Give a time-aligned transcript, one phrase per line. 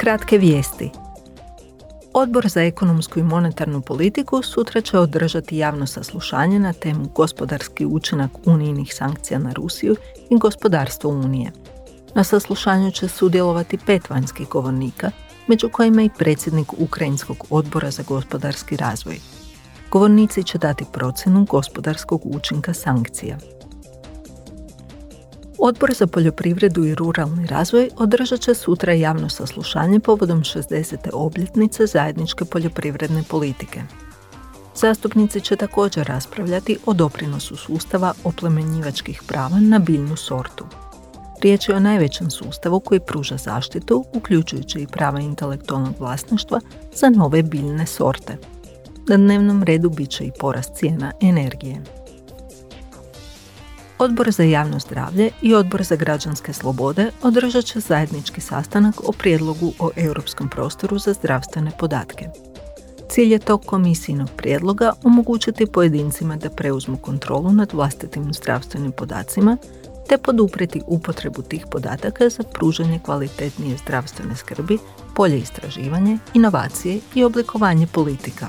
[0.00, 0.90] Kratke vijesti.
[2.12, 8.30] Odbor za ekonomsku i monetarnu politiku sutra će održati javno saslušanje na temu gospodarski učinak
[8.44, 9.96] unijnih sankcija na Rusiju
[10.30, 11.52] i gospodarstvo Unije.
[12.14, 15.10] Na saslušanju će sudjelovati pet vanjskih govornika,
[15.46, 19.20] među kojima i predsjednik Ukrajinskog odbora za gospodarski razvoj.
[19.90, 23.38] Govornici će dati procjenu gospodarskog učinka sankcija.
[25.60, 30.96] Odbor za poljoprivredu i ruralni razvoj održat će sutra javno saslušanje povodom 60.
[31.12, 33.82] obljetnice zajedničke poljoprivredne politike.
[34.74, 40.64] Zastupnici će također raspravljati o doprinosu sustava oplemenjivačkih prava na biljnu sortu.
[41.42, 46.60] Riječ je o najvećem sustavu koji pruža zaštitu, uključujući i prava intelektualnog vlasništva
[46.94, 48.36] za nove biljne sorte.
[49.08, 51.97] Na dnevnom redu bit će i porast cijena energije.
[53.98, 59.72] Odbor za javno zdravlje i Odbor za građanske slobode održat će zajednički sastanak o prijedlogu
[59.78, 62.28] o europskom prostoru za zdravstvene podatke.
[63.10, 69.56] Cilj je tog komisijnog prijedloga omogućiti pojedincima da preuzmu kontrolu nad vlastitim zdravstvenim podacima
[70.08, 74.78] te podupreti upotrebu tih podataka za pružanje kvalitetnije zdravstvene skrbi,
[75.14, 78.46] polje istraživanje, inovacije i oblikovanje politika.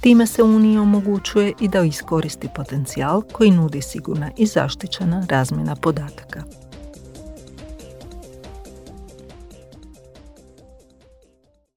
[0.00, 6.42] Time se Uniji omogućuje i da iskoristi potencijal koji nudi sigurna i zaštićena razmjena podataka.